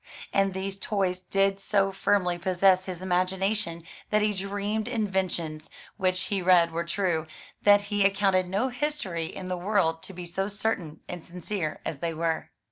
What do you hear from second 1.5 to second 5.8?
so firmly possess his imagination that the dreamed inventions